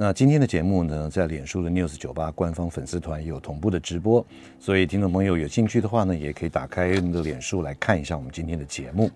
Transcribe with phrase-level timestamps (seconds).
[0.00, 4.24] 那今天的节目呢，在脸书的 News 酒吧官方粉丝团有同步的直播，
[4.60, 9.10] 所以听众朋友有兴趣的话呢，也可以打开你的脸书来看一下我们今天的节目。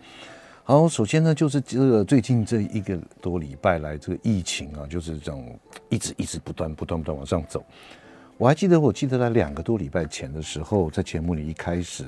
[0.64, 5.56] 好，首先呢，就是这个最近这一个多礼拜来，这个疫情啊，就是这种
[5.88, 7.64] 一直一直不断不断不断往上走。
[8.36, 12.04] 我还记得，我记得在两个多礼拜前的时候，在节目里一开始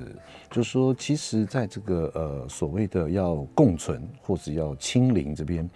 [0.51, 5.71] 就说，其实在这个呃所谓的要共存或者要清零这边。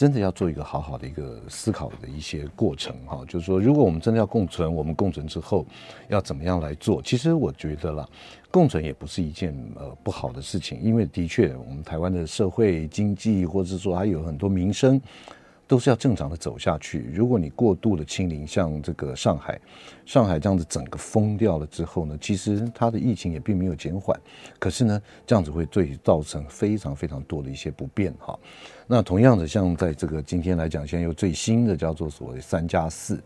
[0.00, 5.66] 真的要做一个好好的一个思考的一些过程哈，就是说，如果我们真的要共存，我们共存之后
[6.08, 7.02] 要怎么样来做？
[7.02, 8.08] 其实我觉得啦，
[8.50, 14.98] 共存也不是一件呃不好的事情，因为的确我们台湾的社会经济或者是说还有很多民生。
[15.70, 17.08] 都是要正常的走下去。
[17.14, 19.56] 如果你过度的清零，像这个上海，
[20.04, 24.18] 上海这样子整个封掉了之后呢，其实它的疫情也并没有减缓。
[24.58, 28.36] 可是呢，这样子会对造成非常非常多的一些不便哈。
[28.88, 33.22] 那同样的，像在这个今天来讲，现在有最新的叫做所谓三加四。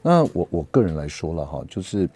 [0.00, 2.08] 那我我个人来说了哈，就是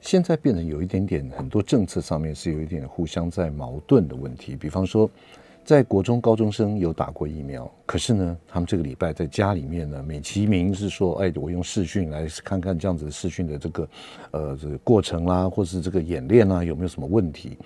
[0.00, 5.10] 现在变得有一点点很多政策上面是有一点互相在矛盾的问题，比方说。
[5.70, 13.88] 在国中高中生有打过疫苗，可是呢，他们这个礼拜在家里面呢，美其名是说，哎，我用视讯来看看这样子的视讯的这个，
[14.32, 17.56] 呃，这个过程啦，或是这个演练啦，有没有什么问题？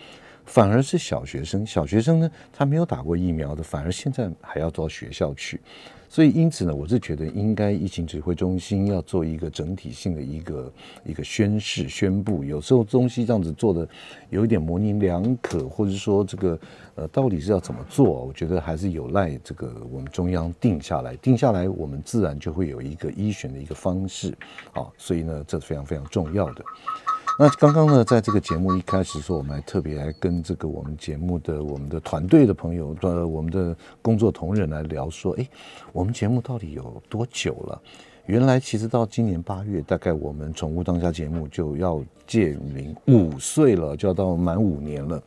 [0.44, 5.58] 反而是小学生，小学生呢，他没有打过疫苗的，反而现在还要到学校去。
[6.06, 10.72] 所以，因此呢，我是觉得应该疫情指挥中心要做一个整体性的一个
[11.04, 12.44] 一个宣示宣布。
[12.44, 13.88] 有时候东西这样子做的
[14.28, 16.56] 有一点模棱两可，或者说这个
[16.96, 24.36] 呃到底是要怎么做，我觉得还是有赖这个我们中央定下来，定下来我们自然就会有一个依循的一个方式。
[24.72, 26.64] 好，所以呢，这是非常非常重要的。
[27.36, 35.48] 那刚刚呢，在这个节目一开始说，我们还特别来跟这个我们节目的我们的团队的朋友，呃，我们的工作同仁来聊说，诶，
[35.92, 37.82] 我们节目到底有多久了？
[38.26, 45.20] 原来其实到今年八月，大概我们宠物当家节目就要届满五岁了，就要到满五年了。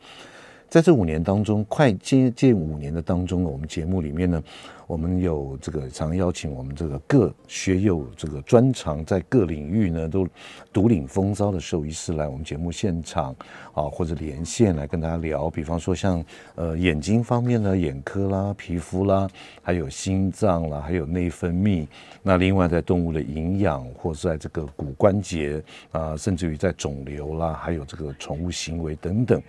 [0.68, 4.42] 在这五年当中，快接近五年的当中呢，我们节目里面呢，
[4.86, 10.28] 我们有这个常邀请我们这个各学有这个专长，在各领域呢都
[10.70, 13.34] 独领风骚的兽医师来我们节目现场
[13.72, 16.22] 啊，或者连线来跟大家聊，比方说像
[16.54, 19.26] 呃眼睛方面的眼科啦、皮肤啦，
[19.62, 21.86] 还有心脏啦，还有内分泌。
[22.22, 25.62] 那另外在动物的营养，或是在这个骨关节
[25.92, 29.40] 啊，甚至于在肿瘤啦，还有这个宠物行为等等。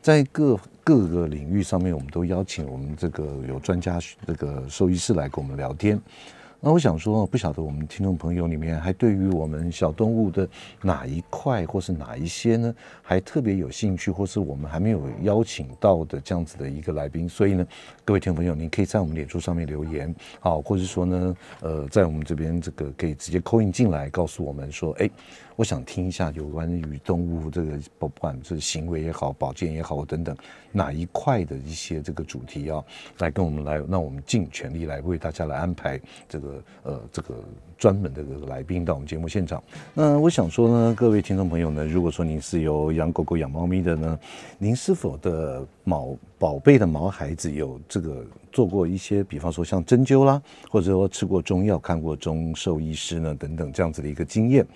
[0.00, 6.00] 在各各个领域上面，我们都邀请我们这个有专家这个兽医师来跟我们聊天。
[6.58, 10.48] 那我想说，不晓得我们听众朋友里面还对于我们小动物的
[10.80, 17.28] 哪一块或是哪一些呢，还特别有兴趣，或是我们还没有邀请到的这样子的一个来宾。
[17.28, 17.66] 所以呢，
[18.04, 25.10] 各位听众朋友，您可以在我们脸书上面留言，好，或者说呢，呃，在我们这边这个可以直接扣印进来，告诉我们说，哎。
[25.56, 30.36] 我想听一下有关于动物这个，不管是行为也好、保健也好等等，
[30.70, 32.84] 哪一块的一些这个主题啊，
[33.18, 37.42] 来跟我们来，让我们尽全力来为大家来安排这个呃这个
[37.78, 39.62] 专门的这个来宾到我们节目现场。
[39.94, 44.18] 那我想说呢，各位听众朋友呢，如果说您是有养狗狗、养猫咪的呢，
[44.58, 48.22] 您是否的毛宝贝的毛孩子有这个
[48.52, 54.66] 做过一些，比方说像针灸啦，或者说吃过中药、看过中兽医师呢等等这样子的一个经验？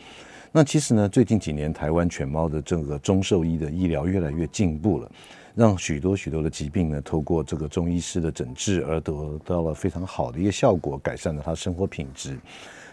[0.52, 5.08] 那其实呢，最近几年台湾犬猫的这个中兽医的医疗越来越进步了，
[5.54, 12.36] 让许多许多的疾病呢，透过这个中医师的诊治而得到了非常好的一个效果，改善了他生活品质。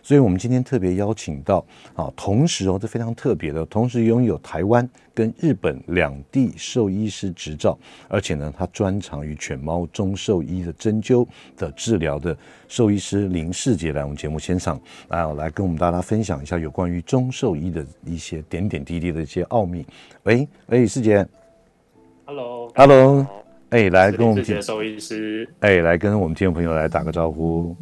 [0.07, 1.57] 所以，我们今天特别邀请到
[1.93, 7.77] 啊，同时哦，这非常特别的，同时拥有台湾跟日本两地兽医师执照，
[8.07, 11.27] 而且呢，他专长于犬猫中兽医的针灸
[11.57, 12.33] 的治疗的
[12.69, 14.79] 兽医师林世杰来我们节目现场，
[15.09, 19.85] 来来跟我们大家分享一下有关于中兽医的一些点点滴滴的一些奥秘。
[20.23, 21.27] 喂，喂，世杰
[22.23, 23.27] ，Hello，Hello，
[23.71, 27.75] 哎，来跟我们士杰兽医师，哎，来跟我们听众朋友来打个招呼。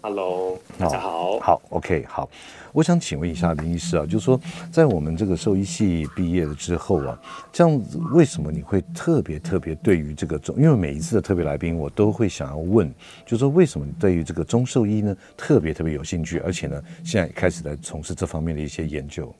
[0.00, 1.38] Hello，大家好。
[1.40, 2.28] 好，OK，好。
[2.72, 4.40] 我想请问一下林医师啊，就是说，
[4.70, 7.20] 在我们这个兽医系毕业了之后啊，
[7.52, 10.56] 这样子为什么你会特别特别对于这个中？
[10.56, 12.92] 因为每一次的特别来宾，我都会想要问，
[13.26, 19.34] 就是说，为什么你对于这个中兽医呢特别特别有兴趣，而且呢，现在开始在从事这方面的一些研究？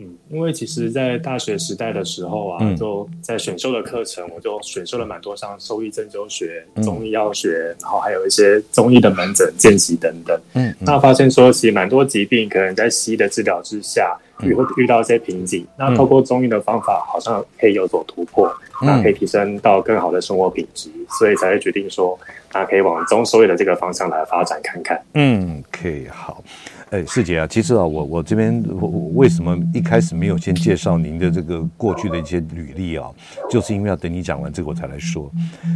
[0.00, 10.40] 嗯，因为其实，在大学时代的时候啊，嗯、就在选修的课程，我就选修了蛮多，像兽医针灸学、中医药学，嗯、然后还有一些中医的门诊、见习等等。
[10.54, 10.76] 嗯，嗯。
[10.80, 15.62] 那发现说，其实蛮多疾病可能在西医的治疗之下，也会遇到一些瓶颈。
[15.62, 18.46] 嗯、那透过中医的方法，好像可以有所突破，
[18.82, 22.18] 嗯、那可以提升到更好的生活品质，所以才会决定说，
[22.52, 25.00] 那可以往中兽医的这个方向来发展看看。
[25.14, 26.42] 嗯，可以好。
[26.90, 33.08] 哎，世杰啊，其实啊，我我这边我我为什么一开始没有先介绍您的这个过去的一些履历啊？
[33.48, 35.30] 就是因为要等你讲完这个我才来说。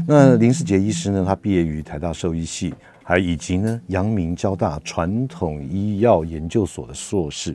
[0.08, 2.74] 那林世杰医师呢，他毕业于台大兽医系，
[3.04, 7.54] 还以及呢阳明交大传统医药研究所的硕士。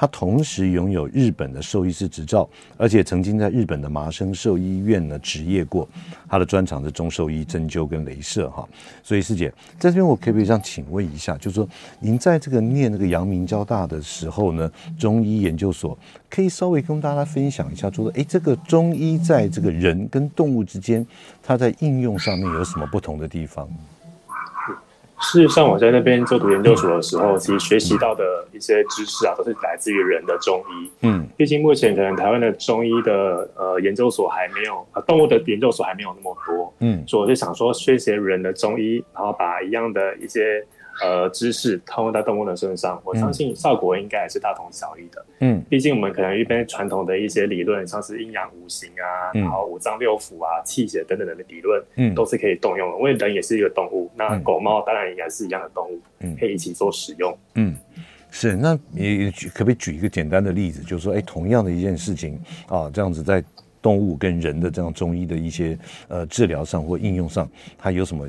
[0.00, 2.48] 他同时拥有日本的兽医师执照，
[2.78, 5.86] 而且曾经在日本的麻生兽医院呢执业过。
[6.26, 8.66] 他的专长是中兽医、针灸跟镭射哈。
[9.02, 11.68] 所以师姐在这边，我可不可以这样请问一下，就是说
[11.98, 15.98] 您在这个念那个阳明交大的时候呢，中医研究所，
[16.30, 21.06] 可以稍微跟大家分享一下，说哎，这个中医在这个人跟动物之间，
[21.42, 23.68] 它在应用上面有什么不同的地方？
[25.20, 30.90] 事实上，我在那边就读研究所的时候，其实学习到的一些知识啊，都是来自于人的中医。
[31.02, 36.72] 嗯，毕竟目前可能台湾的中医的呃研究所还没有，呃动物的研究所还没有那么多。
[36.80, 40.64] 嗯，所以我就想说，学习人的中医，然后把一样的一些。
[41.02, 45.24] 呃，知识套用在动物的身上，我相信效果应该也是大同小异的。
[45.40, 52.98] 嗯，毕竟我们可能一般传统的一些理论，像是阴阳五行啊，嗯、然后五脏六腑啊、气血等等的理论，嗯，都是可以动用的。
[52.98, 57.36] 因为人也是一个动物，那狗猫当然应该是一样的动物，嗯，可以一起做使用。
[57.54, 57.74] 嗯，
[58.30, 58.54] 是。
[58.54, 62.38] 那你可不可以举一个简单的例子，就是说，哎，同样的一件事情
[62.68, 63.42] 啊，这样子在
[63.80, 67.48] 动物跟人的这样中医的一些呃治疗上或应用上，
[67.78, 68.28] 它有什么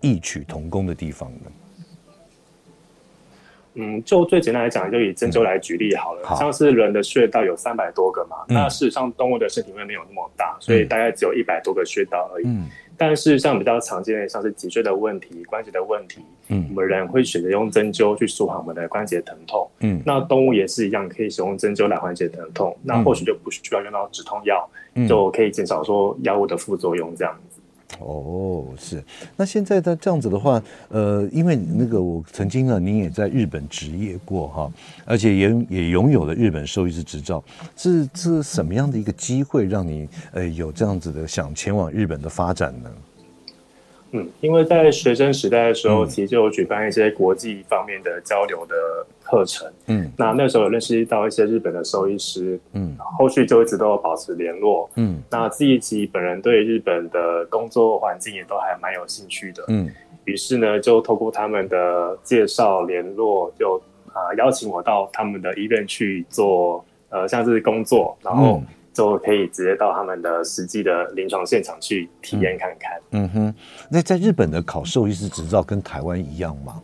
[0.00, 1.50] 异曲同工的地方呢？
[3.74, 6.22] 嗯，就最简单来讲，就以针灸来举例好了。
[6.22, 12.46] 嗯、好，像是人的穴道有三百多个嘛，嗯、那事实上动物的身体会没有那么大，所以大概只有一百多个穴道而已。
[12.46, 19.70] 嗯，但是像比较常见的，像是脊椎的问题、关节的问题，嗯，我们人会选择用针灸去舒缓我们的关节疼痛。
[19.80, 22.76] 嗯，那动物也是一样，可以使用针灸来缓解疼痛。
[22.82, 27.49] 嗯、那或许就不需要用到止痛药，嗯、就可以减少说药物的副作用这样子。
[27.98, 29.02] 哦，是。
[29.36, 34.72] 那现在的这样子的话，呃，因为那个我曾经呢，您也在日本职业过哈，
[35.04, 37.42] 而且也也拥有了日本兽医师执照，
[37.76, 42.90] 是是什么样的一个机会让你呃有这样子的想前往日本的发展呢？
[44.12, 48.74] 嗯，因为在学生时代的时候，其实就有举办一些国际方面的交流的
[49.22, 49.70] 课程。
[49.86, 52.58] 嗯，那那时候有认识到一些日本的兽医师。
[52.72, 54.90] 嗯，后续就一直都有保持联络。
[54.96, 59.64] 嗯，那自己其实本人对日本的工作环境也都还蛮有兴趣的。
[59.68, 59.88] 嗯，
[60.24, 63.80] 于是呢，就透过他们的介绍联络，就
[64.12, 68.62] 啊、呃、邀请我到他们的医院去做呃像是工作，然后。
[68.92, 73.00] 就可以直接到他们的实际的临床现场去体验看看。
[73.12, 73.54] 嗯，嗯哼，
[73.90, 76.80] 那在日本的考兽医师执照跟台湾一样吗？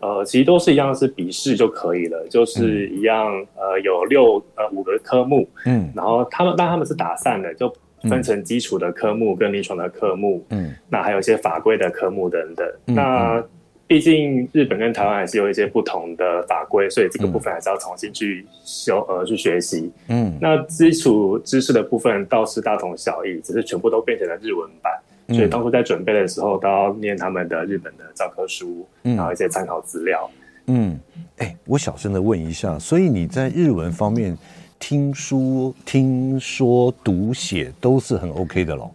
[0.00, 3.32] 呃，其实都是一样，是笔试就可以了，就是一样。
[3.36, 7.72] 嗯、呃，有六呃五个科目，嗯，然后他们但他们是打散的，就
[8.08, 13.44] 分成基础的科目跟临床的科目，嗯，那还有一些法规的科目等等，嗯、那。
[13.92, 19.92] 毕竟日本跟台湾还是有一些不同的法规，所以这个部分还是要重新去修呃去学习。
[20.08, 24.90] 嗯，那基础知识的部分倒是大同小异，只是全部都变成了日文版，
[25.26, 30.30] 嗯、所以当初在准备的时候都要念他们的日本的教科书，嗯、然后一些参考资料。
[30.68, 30.98] 嗯，
[31.36, 34.34] 哎、欸，我小声的问一下，所以你在日文方面
[34.78, 38.90] 听书、听说、读写都是很 OK 的喽？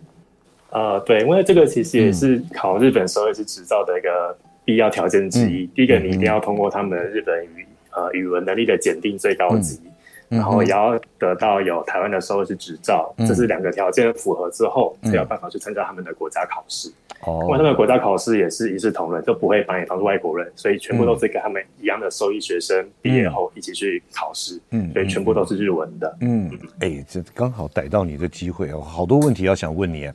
[0.72, 4.36] 呃，对，因为这个其实也是考日本兽医师执照的一个。
[4.68, 9.80] 必要条件之一，嗯、第一个你一定要通过他们日本语、嗯、呃语文能力的检定最高级，
[10.28, 16.92] 嗯、然后也要得到有台湾的兽医师执照，嗯、这是两个条件符合之后，才有办法去参加他们的国家考试。
[17.22, 24.60] 哦、为他们的国家考试也是一视同仁，就不会把你当做外国人，所以全部都是跟他们一样的受益学生毕业后一起去考试。
[24.72, 26.18] 嗯，所以全部都是日文的。
[26.20, 26.98] 嗯，哎、嗯。
[26.98, 30.10] 欸，这刚好逮到你的机会哦，好多问题要想问你。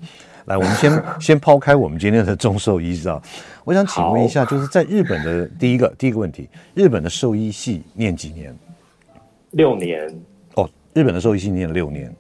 [0.47, 3.23] 来，我们先 先抛开我们今天的中兽医师啊，
[3.65, 8.57] 我想请问一下，就是在日本的第一个第一个问题，日本的兽医系念几年？
[9.53, 10.09] 六年。
[10.55, 12.15] 哦，日本的兽医系念六年，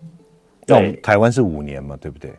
[0.66, 2.32] 那我们，台湾是五年嘛，对不对？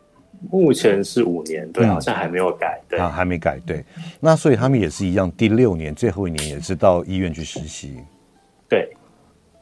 [0.51, 3.83] 目前是五年，对，好像还没有改，对，啊，还没改，对。
[4.19, 7.97] 那所以他们也是一样，第六年最后一年也是到医院去实习，
[8.67, 8.93] 对。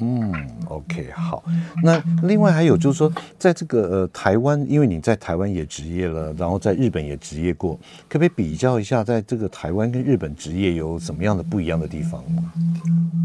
[0.01, 0.33] 嗯
[0.67, 1.43] ，OK，好。
[1.83, 7.75] 那另外还有就是说，在这个呃台湾，因为你在台湾也职业了，然后在日本也职业过，
[8.09, 12.23] 可不可以比较一下，在这个台湾跟日本职业有什么样的不一样的地方？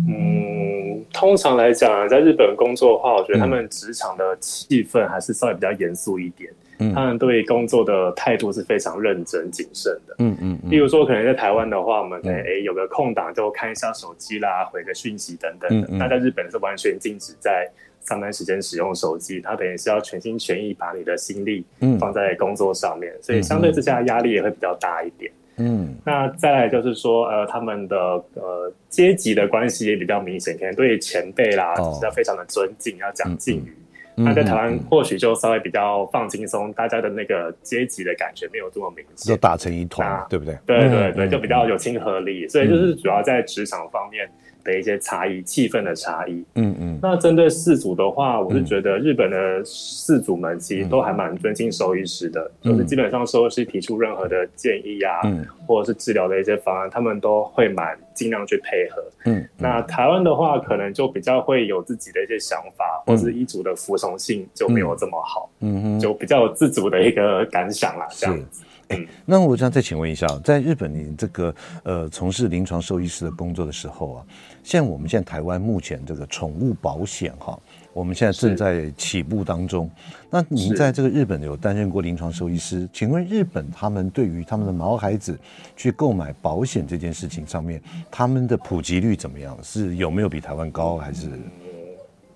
[0.06, 6.52] 嗯，通常来讲，在日本工作的话，我觉得他们职场的气氛还是稍微比较严肃一点。
[6.95, 10.14] 他们对工作的态度是非常认真谨慎的。
[10.18, 15.88] 嗯嗯，例如说，可能在台湾的话，我们可能哎有个空档就看一下手机啦，回个讯息等等的。
[15.92, 17.68] 那在日本是完全禁止在
[18.02, 21.64] 上班时间使用手机，他等于是要全心全意把你的心力
[21.99, 25.33] 放在工作上面，所以相对之下压力也会比较大一点。
[25.59, 27.97] 嗯，那再来就是说，呃，他们的
[28.35, 33.75] 呃阶级的关系也比较明显，可能对前辈啦是要非常的尊敬，要讲敬语。
[34.16, 40.56] 那在台湾或许就稍微比较放轻松，大家的那个阶级的感觉没有这么明显，就打成一团，对不对？
[40.64, 44.26] 对对对，就比较有亲和力，所以就是主要在职场方面
[44.66, 46.44] 的一些差异，气氛的差异。
[46.56, 46.99] 嗯嗯。
[47.00, 55.23] 那针对四组的话，我是觉得日本的四组们其实都还蛮尊敬兽医师的，就是基本上兽医师提出任何的建议啊，
[55.66, 59.02] 或者是治疗的一些方案，他们都会蛮尽量去配合。
[59.25, 59.49] 嗯。
[59.56, 65.49] 那台湾的话，可能就比较会有自己的一些想法，或是医嘱的服从性就没有这么好。
[65.61, 66.00] 嗯嗯。
[66.00, 68.64] 就比较有自主的一个感想啦，这样子。
[68.88, 74.25] 哎，那我想再请问一下，在日本你这个呃从事临床兽医师的工作的时候啊，
[74.66, 77.56] 像我们现在台湾目前这个宠物保险哈，
[77.92, 79.88] 我们现在正在起步当中。
[80.28, 85.38] 那您在这个日本有担任过临床兽医师，请问日本他们对于他们的毛孩子
[85.76, 87.80] 去购买保险这件事情上面，
[88.11, 89.56] 他们的普及率怎么样？
[89.62, 91.30] 是有没有比台湾高，还是？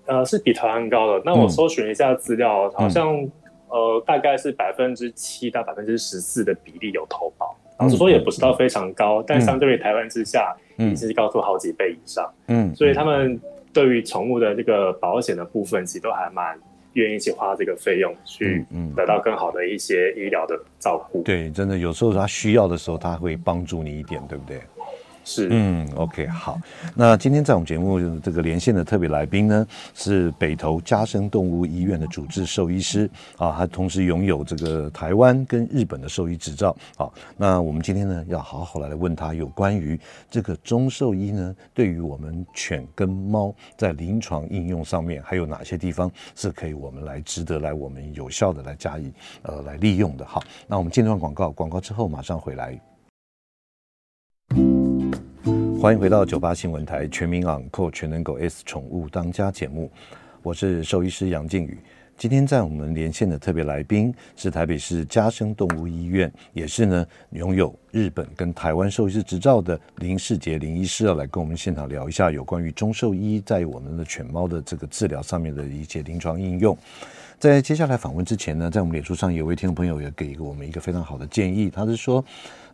[0.05, 1.21] 呃，是比台湾高的。
[1.25, 3.29] 那我搜寻一下资料，好像。
[3.73, 12.31] 呃，大概是百分之七到百分之十四的比例有投保，老实说也不是到非常高，嗯、但相对于台湾之下，已经是高出好几倍以上。
[12.47, 13.39] 嗯，所以他们
[13.73, 16.57] 对于宠物的这个保险的部分，其实都还蛮
[16.93, 21.23] 愿意去花这个费用，去得到更好的一些医疗的照顾。
[21.23, 24.59] 对，真的有时候他需要的时候，他会帮助你一点，对不对？
[25.23, 26.59] 是，嗯，OK，好。
[26.95, 36.75] 那今天在我们节目这个连线的特别来宾呢，是北投嘉生动物医院的主治兽医师啊，他同时拥有这个台湾跟日本的兽医执照。
[36.97, 39.99] 好，那我们今天呢，要好好来问他有关于
[40.29, 49.13] 这个中兽医呢，对于我们犬跟猫在临床应用上面，还有哪些地方是可以我们来值得来我们有效的来加以
[49.43, 50.25] 呃来利用的。
[50.25, 52.90] 好，那我们进段广告，广告之后马上回来。
[55.81, 59.91] 欢迎回到九八新闻台全民昂扣全能狗 S 宠物当家节目，
[60.43, 61.75] 我是兽医师杨靖宇。
[62.15, 76.77] 今天在我们连线的特别来宾是台北市嘉生动物医院，也是呢拥有日本跟台湾兽医师执照的林世杰林医师，要来跟我们现场聊一下有关于中兽医在我们的犬猫的这个治疗上面的一些临床应用。
[77.37, 82.23] 在接下来访问之前呢，在我们脸书上有位听众朋友也给一个我们一个非常好的建议，他是说。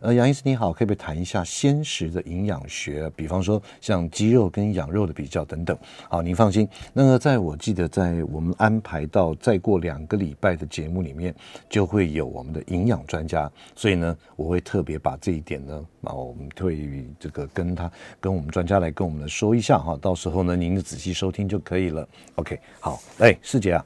[0.00, 3.10] 呃，杨医师你好，可不可以谈一下鲜食的营养学？
[3.16, 5.76] 比方说像鸡肉跟羊肉的比较等等。
[6.08, 6.68] 好，您放心。
[6.92, 11.34] 那个在我记得在我们安排到再过两个礼拜的节目里面，
[11.68, 22.06] 就会有我们的营养专家，所以呢，我会特别把把这一点呢，啊，我们会这个跟他跟我们专家来跟我们说一下哈，到时候呢，您仔细收听就可以了。
[22.34, 23.82] OK，好，哎，师姐啊，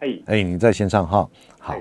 [0.00, 1.28] 哎哎，你在线上哈。
[1.62, 1.76] 好，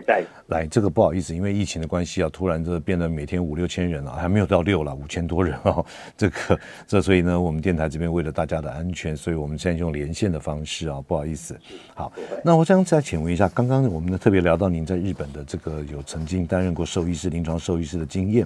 [0.48, 5.86] 来这个不好意思，因为疫情的关系啊，突然这变得每天五六千人了，还没有到六了，五千多人哦。
[6.18, 11.58] 这个这所以呢，我们电台这边为了大家的安全，所以我们现在用连线的方式啊，不好意思。
[11.96, 12.12] 好，
[12.44, 18.46] 那我想再请问一下，刚刚我们呢特别聊到您在日本的这个有曾经担任过兽医师、临床兽医师的经验，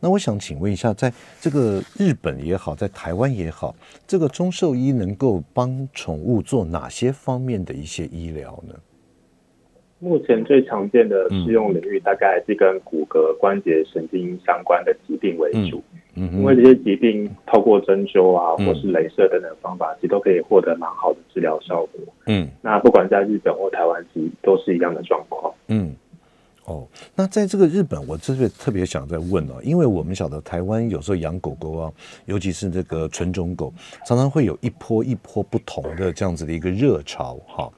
[0.00, 3.74] 那我想请问一下，在这个日本也好，在台湾也好，
[4.06, 8.74] 这个中兽医能够帮宠物做哪些方面的一些医疗呢？
[10.02, 15.80] 目前最常见的适用领域，大概是跟骨骼、关节、神经相关的疾病为主。
[16.16, 22.00] 嗯，因为这些疾病透过针灸啊，或是镭射等等方法，其实都可以获得蛮好的治疗效果。
[22.26, 25.54] 嗯，那不管在日本或台湾，其实都是一样的状况。
[25.68, 25.94] 嗯，
[26.64, 31.92] 哦，那在这个日本，我这边特别想再问哦，因为我们晓得台湾有时候养狗狗啊，
[32.26, 33.72] 尤其是这个纯种狗，
[34.04, 37.70] 常常会有一波一波不同的这样子的一个热潮哈。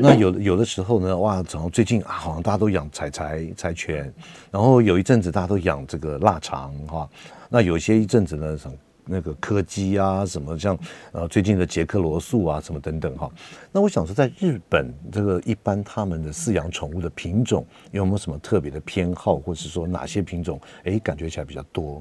[0.00, 4.12] 那有有的时候呢，哇，然后最近啊，好像大家都养柴柴柴犬，
[4.50, 7.08] 然后有一阵子大家都养这个腊肠哈，
[7.48, 8.56] 那有些一阵子呢，
[9.04, 10.78] 那个柯基啊，什么像
[11.10, 13.28] 呃最近的杰克罗素啊，什么等等哈。
[13.72, 22.00] 那我想说，在日本这个一般他们的饲养宠物的品种有没有什么特别的偏好，或是说哪些品种哎感觉起来比较多？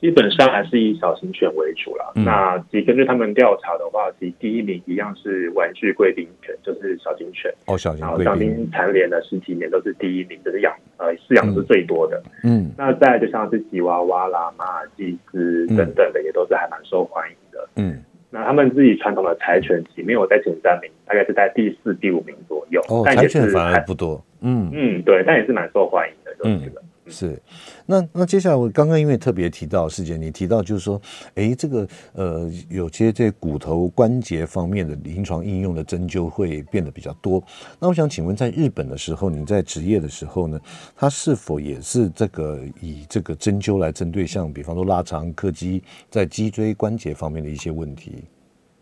[0.00, 2.04] 基本上还是以小型犬为主啦。
[2.16, 7.50] 嗯、那其实根据他们调查的话，其实第一名一样是玩具贵宾犬，就是小型犬。
[7.66, 8.24] 哦，小型贵宾。
[8.24, 12.22] 然后长期蝉联了十几年都是第一名，就是养呃饲养是最多的。
[12.44, 12.70] 嗯。
[12.76, 17.68] 那再来就像是吉娃娃啦、马尔济斯等等的，也都是还蛮受欢迎的。
[17.76, 18.02] 嗯。
[18.28, 22.82] 那他们自己传统的柴犬其实没有在前三名，大概是在第四、第五名左右。
[22.88, 24.22] 哦，柴犬反而不多。
[24.42, 26.80] 嗯嗯，对，但也是蛮受欢迎的，就是的。
[26.80, 27.40] 嗯是，
[27.86, 31.00] 那那接下来我刚刚因为特别提到师姐，你提到就是说，
[31.34, 37.42] 哎，这个呃，有些这骨头关节方面的临床应用的针灸会变得比较多。
[37.78, 40.60] 那我想请问，在日本的时候，你在职业的时候呢，
[40.96, 48.24] 它是否也是这个以这个针灸来针对，像比方说拉长柯基在脊椎关节方面的一些问题？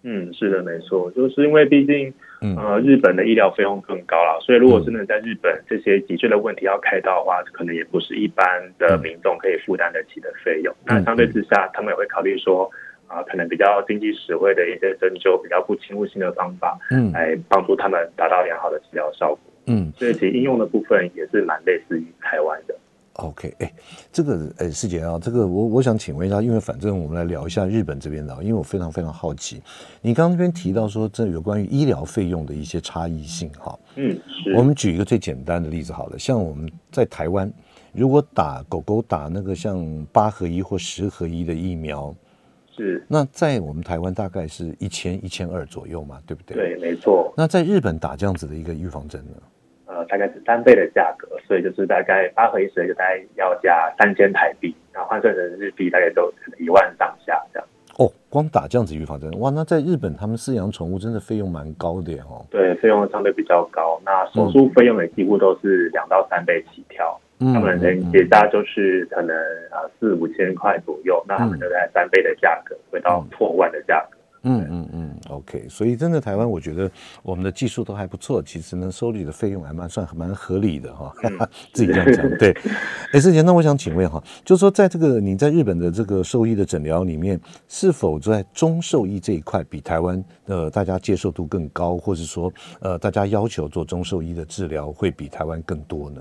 [0.06, 2.12] 嗯，是的，没错，就是因为毕竟，
[2.56, 8.44] 呃，日本的医疗费用更高了，所以如果真的在日本这些脊椎的问题要开刀的话，可能也不是一般
[8.78, 10.74] 的民众可以负担得起的费用。
[10.84, 12.70] 那相对之下，他们也会考虑说，
[13.06, 19.38] 啊，可能比较经济实惠的一些针灸，比较不侵入性的方法，嗯，来帮助他们达到良好的治疗效果。
[19.66, 22.74] 嗯，所以其实应用的部分也是蛮类似于台湾的。
[23.14, 23.72] OK，哎，
[24.12, 29.62] 这个哎，师姐啊，这个我我想请问一下，因为反正我们来聊一下日本这边的，因为我非常非常好奇，
[30.02, 34.18] 你刚刚那边提到说这有关于医疗费用的一些差异性哈，嗯，
[34.56, 37.52] 我们举一个最简单的例子好了，像我们在台湾，
[37.92, 42.12] 如果打狗狗打那个像八合一或十合一的疫苗，
[42.76, 46.56] 是，那在我们台湾大概是一千一千二左右嘛，对不对？
[46.56, 47.32] 对，没错。
[47.36, 49.36] 那在日本打这样子的一个预防针呢？
[49.94, 57.68] 呃，大概是三倍的价格，所以就是大概八合一十就大概要加三千台币，然后换算成日币大概都一万上下这样。
[57.96, 62.44] 哦，光打这样子预防针，哇，那在日本他们饲养宠物真的费用蛮高的哦。
[62.50, 69.36] 对，费用相对比较高，那手术费用也几乎都是两到三倍起跳，嗯、他们能结扎就是可能
[69.70, 74.18] 呃四五千块左右，嗯、那他们就在三倍的价格，会到破万的价格。
[74.42, 74.83] 嗯嗯嗯
[75.36, 76.90] ，OK，所以真的台湾，我觉得
[77.22, 81.38] 我们的技术都还不错，其实呢，收你的费用还蛮算蛮合理的哈，嗯、
[81.72, 82.54] 自己这样讲，对。
[83.12, 96.20] 哎，师姐，那我想请问哈，就是说在这个你在日本的这个兽医的诊疗里面，是否在中兽医这一块比台湾呃大家接受度更高，或者说呃大家要求做中兽医的治疗会比台湾更多呢？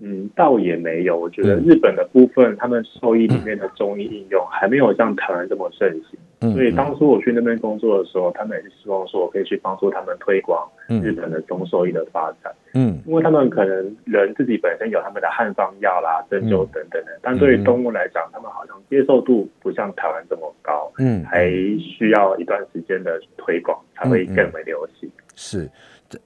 [0.00, 1.18] 嗯，倒也没有。
[1.18, 6.18] 我觉得日本的部分，嗯、他们兽医里面的中医应用还没有像台湾这么盛行。
[6.44, 12.52] 嗯、所以当初我去那边工作的时候，他们也是希望说我可以去帮助他们推广日本的中兽医的发展。
[12.74, 20.92] 嗯，因为他们可能人自己本身有他们的汉方药啦、针灸等等的，嗯、但对于动物来讲，他们好像接受度不像台湾这么高。
[20.98, 25.10] 嗯，还需要一段时间的推广才会更为流行。
[25.34, 25.70] 是。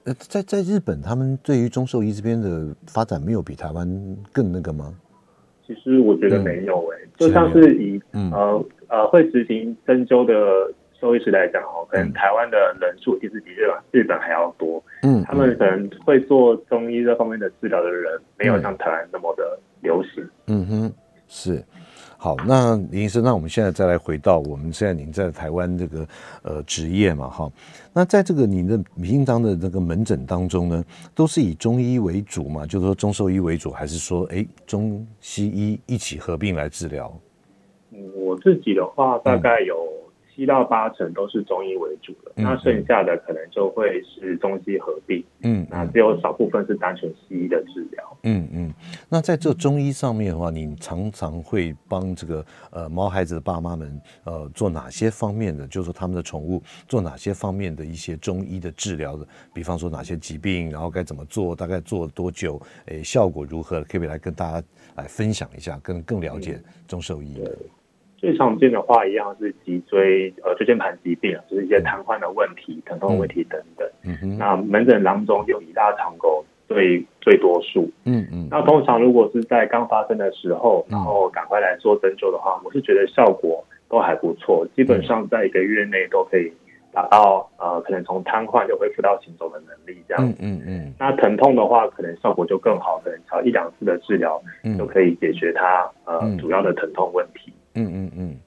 [0.03, 3.87] 呃，在在日本，他们对于中兽医这边的发展没有比台湾
[4.31, 4.93] 更那个吗？
[5.65, 10.33] 其实我觉得没有诶、欸，嗯、就像是以、嗯、呃呃会执行针灸的
[10.99, 14.83] 兽医师来讲哦，可能台湾的人数其实比日日本还要多。
[15.03, 20.27] 嗯，他们可能会做中医这方面的治疗的人，没有像台湾那么的流行。
[20.47, 20.93] 嗯哼，
[21.27, 21.63] 是。
[22.21, 26.05] 好，那林医生，那我们现在再来回到我们现在您在台湾这个
[26.43, 27.49] 呃职业嘛，哈，
[27.93, 30.83] 那在这个您的平常的这个门诊当中呢，
[31.15, 37.09] 都是以中医为主嘛，就是说中兽医为主，还是说哎中西医一起合并来治疗？
[37.99, 39.75] 嗯，我自己的话大概有。
[40.35, 48.73] 七到八成都是中医为主的，嗯、那剩下的可能就会是中西合并，嗯，那只有少部分是单纯西医的治疗，嗯嗯。
[49.09, 67.41] 那在这中医上面的话，你常常会帮这个呃毛孩子的爸妈们呃做哪些方面的，就是说他们的宠物做哪些方面的一些中医的治疗的，比方说哪些疾病，然后该怎么做，大概做多久，诶，效果如何，可以来跟大家来分享一下，更更了解中兽医。
[67.43, 67.51] 嗯
[68.19, 73.87] 最常见的话，一样是脊椎呃椎间盘疾病，就是一些瘫痪的问题、疼痛问题等等。
[74.03, 74.37] 嗯哼。
[74.37, 77.89] 那门诊当中有一大长沟最最多数。
[78.03, 78.47] 嗯嗯。
[78.51, 86.51] 那通常如果是在刚发生的时候，然后赶快来做针灸的话，我是觉得效果都还不错，基本上在一个月内都可以
[86.91, 90.27] 达到呃，可能从瘫痪就恢复到行走的能力这样。
[90.27, 90.93] 嗯嗯嗯。
[90.99, 94.41] 那疼痛的话，可能效果就更好，可能只要一两次的治疗，
[94.77, 97.53] 就可以解决它呃主要的疼痛问题。
[97.79, 98.37] 嗯嗯嗯，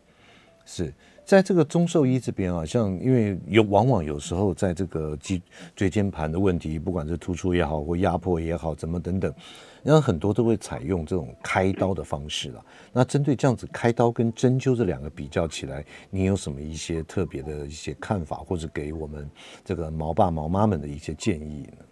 [0.64, 0.92] 是，
[1.24, 5.40] 在这个中兽医这边啊，像因为有往往有时候在这个脊
[5.74, 9.32] 椎间盘的问题，不管是突出也好或压迫也好，怎么等等，
[9.82, 12.64] 然后很多都会采用这种开刀的方式了。
[12.92, 19.28] 那针对这样子开刀跟针灸这两个比较起来，你有什么一些特别的一些看法，或者给我们
[19.64, 21.84] 这个毛爸毛妈们的一些建议呢？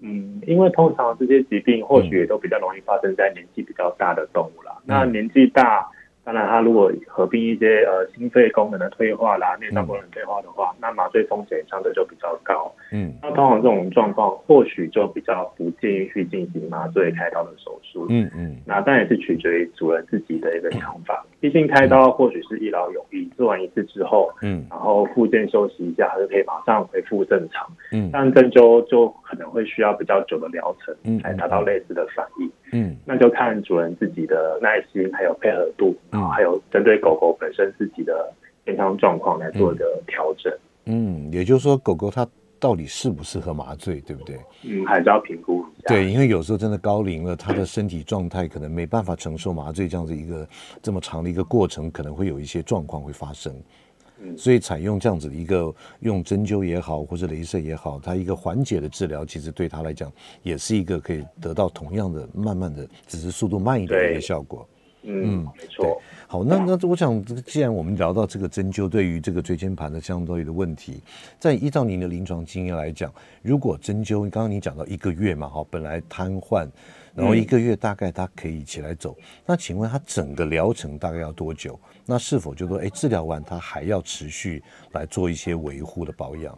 [0.00, 4.78] 嗯，因为通常这些疾病或许也都比较容易发生在年纪比较大的动物啦。
[4.84, 5.88] 那年纪大。
[6.28, 12.70] 当然，它如果合并一些呃心肺功能的退化啦、内脏功能退化的话，嗯、那麻醉风险相对就比较高。
[12.92, 18.04] 嗯，那通常这种状况或许就比较不建议去进行麻醉开刀的手术。
[18.10, 21.24] 嗯嗯，那当然是取决于主人自己的一个想法。
[21.40, 27.66] 毕竟开刀或许是一劳永逸，做完一次之后，嗯，然后复健休息一下，还是可以马上恢复正常。
[27.92, 32.50] 嗯，但针灸就可能会需要比较久的疗程，嗯，来达到类似的反应。
[32.72, 38.32] 嗯，那就看主人自己的耐心，还有配合度，然后还有针对狗狗本身自己的
[38.66, 40.52] 健康状况来做一个调整。
[40.86, 42.26] 嗯，也就是说，狗狗它
[42.58, 44.36] 到底适不适合麻醉，对不对？
[44.64, 45.88] 嗯，还是要评估一下。
[45.88, 50.48] 对，因为有时候真的高龄了，它的身体状态可能没办法承受麻醉这样子一个
[50.82, 53.54] 这么长的一个过程，可能会有一些状况会发生。
[54.36, 64.66] 所以采用这样子的一个用针灸也好，或者镭射也好，它一个缓解的治疗，其实对他来讲也是一个可以得到同样的慢慢的，只是速度慢一点的一个效果。
[65.08, 66.00] 嗯，没错。
[66.26, 71.02] 好，那那我想，既然我们聊到这个针灸对于这个椎间盘的相对的问题，
[71.38, 76.68] 在依照您的临床经验来讲，如果针灸，刚刚你讲到一个月嘛，哈，本来瘫痪。
[77.14, 81.76] 然后一个月大概他可以起来走，嗯、那请问他整个疗程大概要多久？
[82.06, 86.56] 那是否就说，哎，治疗完他还要持续来做一些维护的保养？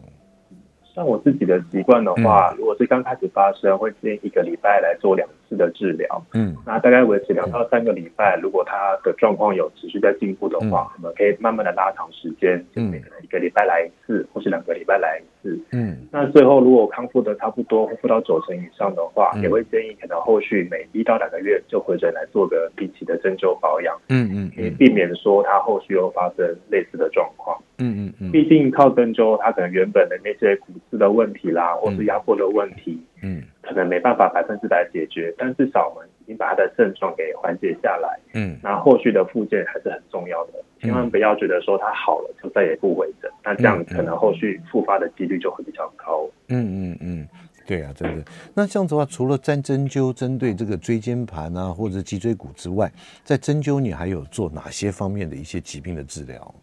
[1.01, 6.23] 像我自己的习惯的话，嗯、如果是刚开始发生，会建议一个礼拜来做两次的治疗。
[6.35, 15.40] 嗯，那大概维持两到三个礼拜，嗯、如果他的状况有持续在进步的话，嗯、我们可以慢慢的拉长时间，就每个一个礼拜来一次，或是两个礼拜来一次。
[15.71, 23.95] 嗯，那最后如果康复的差不多，恢复到九成以上的话，嗯、也会建议可能后续每一到两个月就回诊来做个定期的针灸保养。
[24.09, 27.57] 嗯嗯，可以避免说他后续又发生类似的状况。
[27.79, 46.29] 嗯嗯嗯，毕竟靠针灸，他可能原本的那些骨质的问题啦，或是压迫的问题，嗯，可能没办法百分之百解决，但至少我们已经把他的症状给缓解下来，嗯，那后续的复健还是很重要的，千万不要觉得说他好了就再也不回诊，那这样可能后续复发的几率就会比较高。
[46.49, 47.27] 嗯嗯嗯，
[47.65, 48.23] 对啊，真的。
[48.53, 52.91] 那这样子的话，除了针针灸针对这个椎间盘啊或者脊椎骨之外，
[53.23, 56.53] 在针灸你还有做哪些方面的一些疾病的治疗？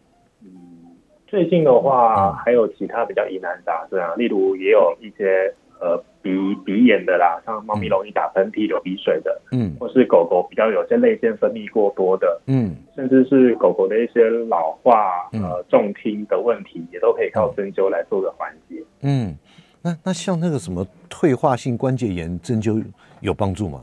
[1.27, 6.31] 最近的话，还有其他比较疑难杂症啊，例如也有一些呃鼻
[6.65, 18.83] 鼻炎的啦，像猫咪容易打喷嚏、流鼻水的，嗯，或是狗狗比较有些泪腺分泌过多的，嗯，甚至是狗狗的一些老化、呃重听的问题，也都可以靠针灸来做个缓解。
[19.01, 19.35] 嗯，
[19.81, 22.83] 那那像那个什么退化性关节炎，针灸
[23.21, 23.81] 有帮助吗？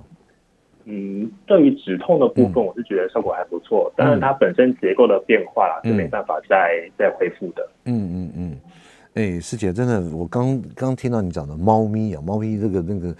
[0.88, 7.68] 嗯，对于止痛的部分，我是觉得效果还不错，但是它本身结构的变化啦，是没办法再再恢复的。
[7.86, 8.56] 嗯嗯嗯，
[9.16, 13.16] 哎、欸，师姐，真的，我刚刚听到你讲的猫咪啊，猫咪这个那个，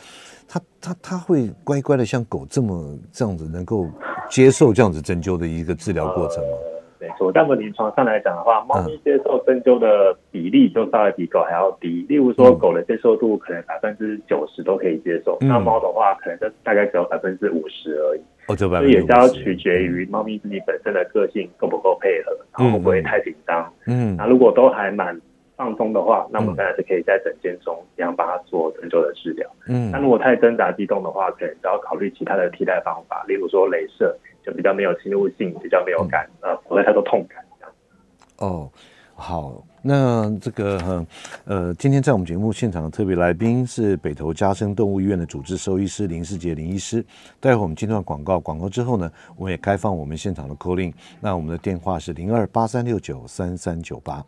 [0.47, 3.89] 它它它会乖乖的像狗这么这样子，能够
[4.29, 6.51] 接受这样子针灸的一个治疗过程吗？
[6.53, 12.05] 呃没错，但我临床上来讲的话，猫咪接受针灸的比例就稍微比狗还要低。
[12.09, 18.21] 例如说，狗的接受度可能百分之九十都可以接受，那猫的话可能就大概只有百分之五十而已。
[18.49, 23.73] 哦，这也是要取决于猫咪自己本身的个性够不够配合，然后会不会太紧张。
[23.87, 25.19] 嗯，那如果都还蛮
[25.57, 29.51] 放松的话，那我们当然是可以在诊间中这样帮他做针灸的治疗。
[29.67, 34.17] 嗯，那如果太挣扎激动的话，可能就要考虑其他的替代方法，例如说镭射。
[34.47, 37.75] 就比较没有侵入性，比较没有感，呃、嗯，不会太多痛感这样。
[38.37, 38.71] 哦，
[39.13, 41.05] 好，那这个
[41.45, 47.05] 呃，今天在我们节目现场的特别来宾是北投家生动物医院的主治兽医师林世杰林医师。
[47.41, 50.95] 待会我们进段广告，广告之后呢，我们也开放我们现场的 call in。
[51.21, 54.25] 那我们的电话是零二八三六九三三九八。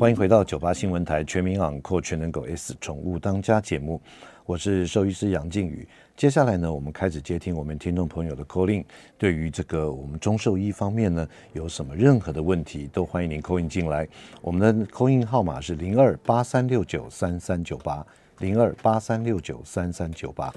[0.00, 4.00] 欢迎回到九八新闻台全民昂扣全能狗 S 宠物当家节目，
[4.46, 5.86] 我是兽医师杨靖宇。
[6.16, 8.82] 接下来呢，我们开始接听我们听众朋友的 call in。
[9.18, 14.08] 对于这个我们中兽医方面呢，有什么任何的问题，都欢迎您 call in 进来。
[14.40, 18.02] 我们的 call in 号码是零二八三六九三三九八
[18.38, 20.50] 零二八三六九三三九八。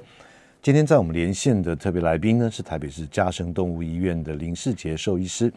[0.62, 5.52] 今天在我们连线的特别来宾呢，是台北市家生动物医院的林世杰兽医师。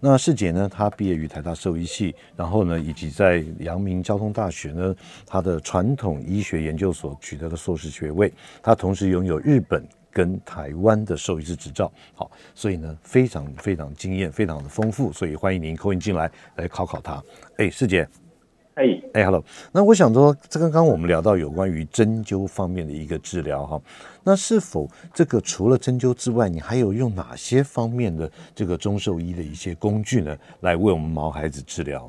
[0.00, 4.94] 那世姐呢，她毕业于台大兽医系，然后呢，以及在阳明交通大学呢，
[5.26, 8.32] 她的传统医学研究所取得了硕士学位。
[8.62, 11.92] 她同时拥有日本跟台湾的兽医师执照。
[12.14, 15.12] 好，所以呢，非常非常经验，非常的丰富。
[15.12, 17.22] 所以欢迎您扣音进来来考考他。
[17.56, 18.08] 哎，师姐。
[18.78, 23.80] 哎哎，Hello，那我想说，这刚刚我们聊到有关于针灸方面的一个治疗哈，
[24.22, 32.08] 那是否这个除了针灸之外，你还有用哪些方面的这个中兽医的一些工具呢，来为我们毛孩子治疗？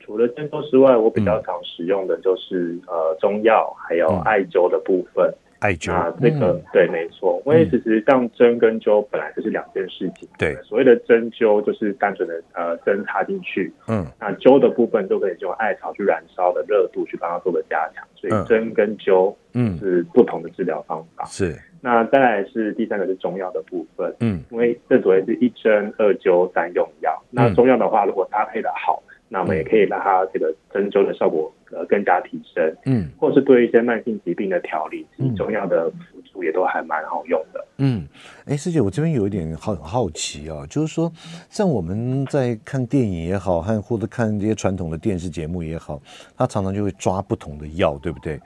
[0.00, 5.30] 除了针灸之外，我比较常使用的就是、嗯、呃中药，还有艾灸的部分。
[5.60, 7.42] 艾灸啊，这个、嗯、对，没错。
[7.46, 10.28] 因为其实像针跟灸本来就是两件事情。
[10.38, 13.72] 对，所谓的针灸就是单纯的呃针插进去。
[13.88, 14.06] 嗯。
[14.20, 21.24] 那灸的部分都可以用艾草去燃烧的热度去帮它做个加强，所以针跟灸嗯是不同的治疗方法。
[21.24, 21.56] 是。
[21.80, 24.14] 那再来是第三个是中药的部分。
[24.20, 24.42] 嗯。
[24.50, 27.20] 因为这所谓是一针二灸三用药。
[27.30, 29.02] 那中药的话，如果搭配的好。
[29.30, 38.06] 那我们也可以让它这个针灸的效果呃更加提升，嗯，或是对一些慢性疾病的调理，其实中药的辅助也都还蛮好用的，嗯，
[38.46, 41.12] 哎，师姐，我这边有一点好好奇啊，就是说，
[41.50, 46.00] 像我们在看电影也好，和或者看这些传统的电视节目也好，
[46.36, 48.40] 它常常就会抓不同的药，对不对？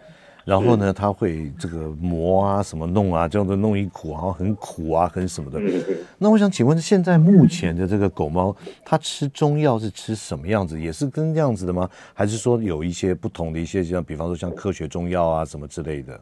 [0.44, 5.60] 然后呢，他会这个磨啊，什么弄啊，这样子弄一苦，然后很苦啊，很什么的。
[6.18, 10.80] 那我想请问，现在目前的这个狗猫，它吃中药是吃什么样子？
[10.80, 11.88] 也是跟这样子的吗？
[12.12, 16.20] 还是说有一些不同的一些，像比方说像科学中药啊什么之类的？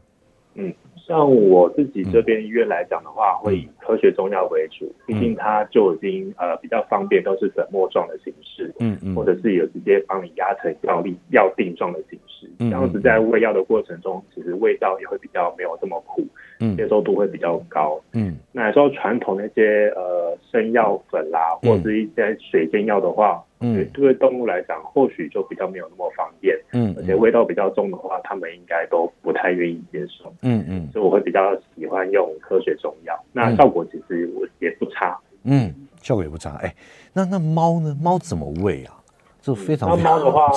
[0.54, 0.74] 嗯。
[1.11, 16.25] 像我自己这边医院来讲的话，会以科学中药为主，毕竟它就已经呃比较方便，都是粉末状的形式，嗯嗯，或者是有直接帮你压成药粒药定状的形式，这样子在喂药的过程中，其实味道也会比较没有这么苦，
[16.61, 23.42] 嗯，接受度会比较高，嗯，那说传统那些呃生药粉啦，或者是一些水煎药的话。
[23.61, 26.59] 嗯，对，对动物来讲，或许就比较没有那么方便。
[26.73, 30.33] 嗯，而且味道比较重的话，他们应该都不太愿意接受。
[30.42, 35.18] 嗯嗯，所以我会比较喜欢用科学中药，那效果其实我也不差。
[35.44, 36.57] 嗯，效果也不差。
[36.62, 36.75] 哎，
[37.12, 37.96] 那那猫呢？
[38.01, 38.96] 猫怎么喂啊？
[39.42, 40.51] 这非常非常猫的话，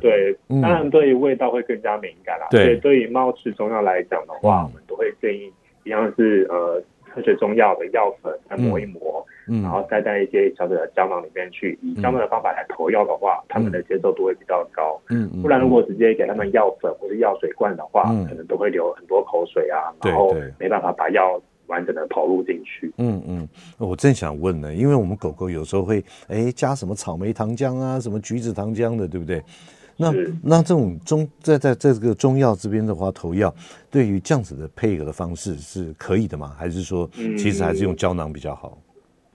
[0.00, 2.46] 对，当然对于味道会更加敏感啦。
[2.50, 5.52] 对，对于猫吃中药来讲的话，我们都会建议
[5.84, 9.24] 一样是呃科学中药的药粉，来磨一磨。
[9.62, 15.00] 然后再在一些小小的胶囊里面去以胶囊的方法来投药的话，他们的接受度会比较高。
[15.08, 22.92] 嗯，不然如果直接给他们药粉或者药水罐的话，可能都会流很多口水啊，然后没办法把药完整的投入进去。
[22.98, 29.42] 嗯嗯，我正想问呢，因为我们狗狗有时候会哎加什么草莓糖浆啊，什么橘子糖浆的，对不对？
[30.00, 33.54] 那那这种中在在在这个中药这边的话投药，
[33.90, 36.54] 对于这样子的配合的方式是可以的吗？
[36.56, 38.78] 还是说其实还是用胶囊比较好？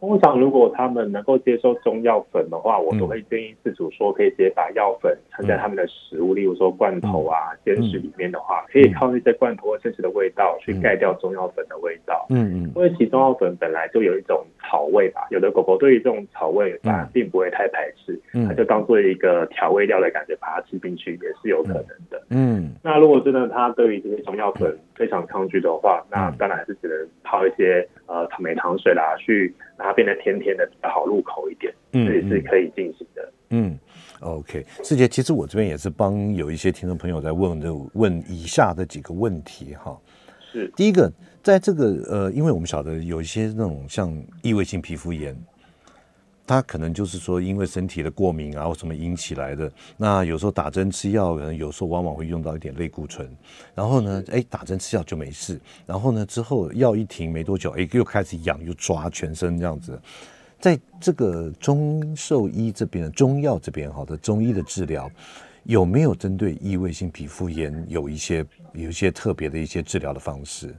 [0.06, 12.28] 通常如果他们能够接受中药粉的话，我都会建议饲主说，可以直接把药粉掺在他们的食物，例如说罐头啊、鲜食里面的话，可以靠那些罐头或鲜食的味道去盖掉中药粉的味道。
[12.30, 12.46] 嗯。
[12.54, 22.22] 嗯，因为其实中药粉本来就有一种草味吧，有的狗狗对于这种草味反而并不会太排斥，它就当做一个调味料的感觉，把它吃进去也是有可能的。
[22.30, 33.32] 嗯，那如果真的它对于这些中药粉非常抗拒的话，那当然是只能泡一些呃草莓糖水啦，去让它变得甜甜的，比较好入口一点，嗯，这也是可以进行的。
[33.50, 33.78] 嗯
[34.22, 39.98] ，OK，世杰，其实我这边也是帮有一些听众朋友在问的，问以下的几个问题哈。
[40.52, 41.12] 是，第一个，
[41.44, 45.36] 在这个呃，因为我们晓得有一些那种像异位性皮肤炎。
[46.48, 49.72] 它可能就是说，因为身体的过敏啊或什么引起来的。
[49.98, 53.28] 那有时候打针吃药，可能有时候往往会用到一点类固醇。
[53.74, 55.60] 然后呢，哎，打针吃药就没事。
[55.86, 60.00] 然后呢，之后药一停没多久，哎，又开始痒，又抓全身这样子。
[60.60, 65.10] 在这个中兽医这边，中药这边，好的中医的治疗，
[65.64, 70.76] 有没有针对异位性皮肤炎有一些有一些特别的一些治疗的方式？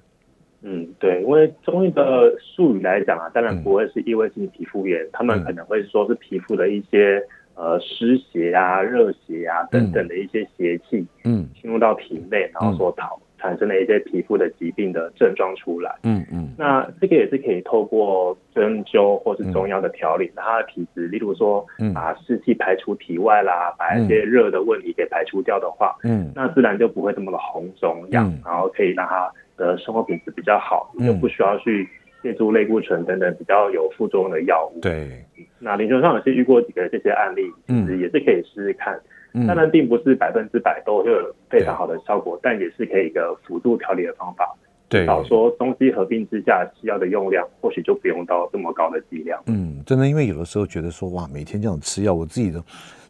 [0.69, 7.23] 嗯，对，因为中医的术语来讲啊，当然不会是异位性皮肤炎，嗯、他们可能会说是皮肤的一些
[7.55, 29.31] 呃湿邪啊、热邪啊等等的一些邪气，嗯，侵入到体内，然后所导产生的一些皮肤的疾病的症状出来，嗯嗯，那这个也是可以透过针灸或是中药的调理，让他的体质，例如说把湿气排出体外啦，把一些热的问题给排除掉的话，嗯，那自然就不会这么的红肿痒，然后可以让他。
[29.57, 31.89] 的生活品质比较好，就不需要去
[32.23, 34.81] 借助类固醇等等比较有副作用的药物。
[34.81, 35.25] 对，
[35.59, 39.01] 那临床上也是遇过几个这些案例，其实也是可以试试看。
[39.47, 44.57] 当然，并不是百分之百都会有非常好的效果，但也是可以一个辅助调理的方法，
[44.89, 49.43] 对，少说中西合并之下，西药的用量或许就不用到这么高的剂量。
[49.47, 52.63] 嗯，真的，因为有的时候觉得说，哇，每天这样吃药，我自己的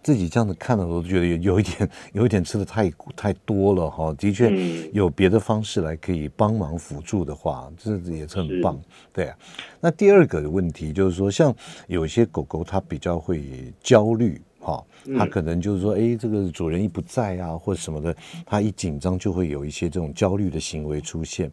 [0.02, 4.14] 自己这样子看的时候，觉得有有一点， 有一点吃的太太多了哈。
[4.14, 4.50] 的确，
[4.92, 8.80] 有别的方式来可以帮忙辅助的话，这也是很棒。
[9.12, 9.36] 对啊，
[9.80, 11.54] 那第二个的问题就是说，像
[11.88, 13.42] 有一些狗狗它比较会
[13.80, 14.40] 焦虑。
[14.66, 14.84] 好，
[15.16, 18.12] 他可能就是说，哎，这个主人一不在啊，或者什么的，
[18.44, 21.48] 他一紧张就会有一些这种焦虑的行为出现。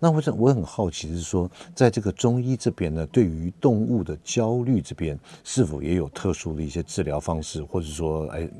[0.00, 8.50] 那我想我很好奇是说，在这个中医这边呢，对于动物的焦虑这边，是否也有特殊的一些治疗方式，或者说，哎，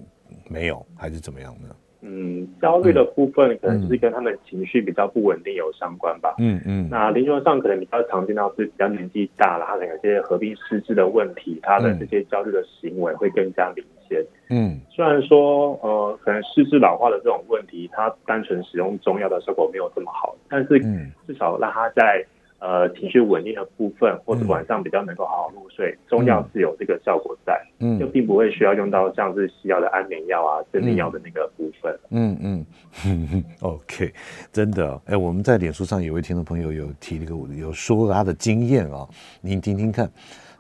[0.49, 1.75] 没有，还是怎么样呢？
[2.01, 6.35] 嗯，焦虑的部分可能是跟他们情绪比较不稳定有相关吧。
[6.39, 6.89] 嗯嗯。
[6.91, 14.25] 那临床上可能比较常见到是比较年纪大了，他可能有些合并失智的问题，他的这些焦虑的行为会更加明显。
[14.51, 14.79] 嗯。
[14.89, 20.79] 虽然说呃，可能失智老化的这种问题，他单纯使用中药的效果没有这么好，但是
[21.27, 22.25] 至少让他在。
[22.61, 31.97] 呃，情绪稳定的部分，或者晚上比较能够好好入睡，嗯、中药是有这个效果在，嗯，就并不会需要用到像是西药的安眠药啊、镇定药的那个部分。
[32.11, 32.67] 嗯嗯，
[33.07, 34.13] 嗯， OK，
[34.53, 39.07] 真的，哎、欸，我们在脸书上有位听众朋友有提了个，有说他的经验啊，
[39.41, 40.11] 您听听看。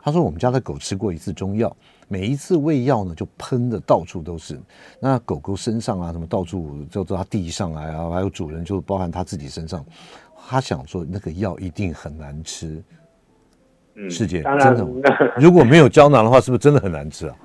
[0.00, 4.58] 他说我们家的狗吃过一次中药，每一次喂药呢就喷的到处都是，
[5.00, 9.84] 那狗狗身上啊什么到处就到它地上啊，然后还有主人就包含它自己身上。
[10.48, 12.82] 他想说那个药一定很难吃，
[13.96, 14.88] 嗯，世界真的，
[15.36, 17.36] 如果没有胶囊的话，是不是真的很难吃啊？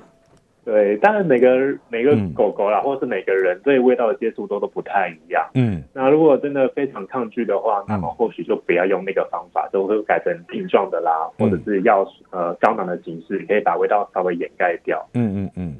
[0.63, 1.49] 对，当然每个
[1.89, 5.45] 每个狗狗啦，嗯、或是每个人对味道的接触都都不太一样。
[5.55, 15.05] 嗯，那如果真的非常抗拒的话，那么或许就不要用那个方法，就会改成錠状的啦，嗯、或者是药呃胶囊的形式，可以把味道稍微掩盖掉。
[15.15, 15.75] 嗯嗯嗯。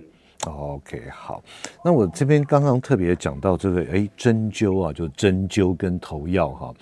[0.46, 1.42] OK，好，
[1.86, 6.74] 那我这边刚刚特别讲到这个，哎，针灸啊，就针灸跟投药哈。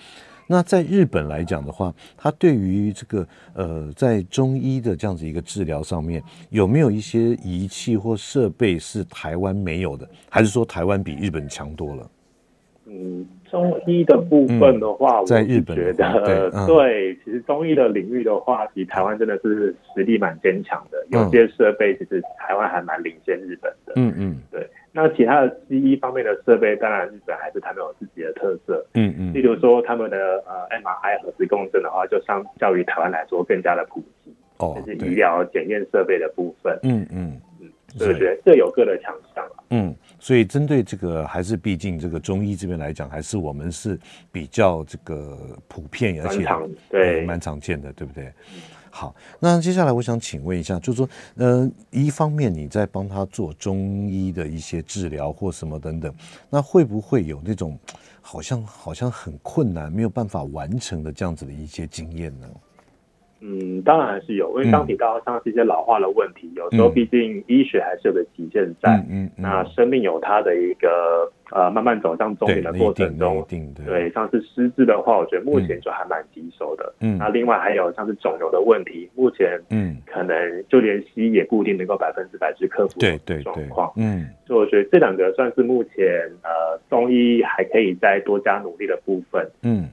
[0.46, 10.08] 那在日本来讲的话，它对于这个呃，在中医的这样子一个治疗上面，有没有一些仪器或设备是台湾没有的？
[10.28, 12.10] 还是说台湾比日本强多了？
[12.86, 13.26] 嗯。
[13.52, 23.92] 中医的部分的话，嗯、在日本我觉得对，嗯、对，其实中医的领域的话，其实台湾真的是实力蛮坚强的，有些设备其实台湾还蛮领先日本的。
[23.96, 24.66] 嗯嗯，对。
[24.92, 28.84] 那其他的西医方面的设备，当然日本还是他们有自己的特色。
[28.94, 34.34] 嗯嗯，例如说他们的呃 MRI 核磁共振的话，就相较于台湾来说更加的普及。
[34.58, 36.78] 哦，就是医疗检验设备的部分。
[36.82, 39.44] 嗯嗯嗯，所以我觉得各有各的强项。
[39.70, 39.94] 嗯。
[40.18, 43.98] 所以，针对这个，还是毕竟这个中医这边来讲，还是我们是
[44.30, 46.46] 比较这个普遍，而且
[46.88, 48.30] 对蛮常见的，对不对？
[48.94, 56.14] 好，那接下来我想请问一下，就是说，呃，一方面你在帮他做中医的一些治疗或什么等等，
[56.50, 57.78] 那会不会有那种
[58.20, 62.46] 好像好像很困难，没有办法完成的这样子的一些经验呢？
[63.44, 68.96] 嗯，当然还是有，因为刚提到像是一些老化的问题，嗯、有时候毕竟医学还是有个极限在。
[68.96, 69.24] 嗯嗯。
[69.24, 73.44] 嗯，那生命有它的一个呃慢慢走向终点的过程中，
[73.84, 76.94] 对，像是失智的话，我觉得目前就还蛮棘手的。
[77.00, 77.18] 嗯。
[77.18, 83.92] 那另外还有像是肿瘤的问题，目前嗯可能就连西医也不一定能够百分之百去克服对对状况。
[83.96, 84.28] 嗯。
[84.46, 89.44] 所以我觉得这两个算是目前呃中医还可以再多加努力的部分。
[89.62, 89.88] 嗯。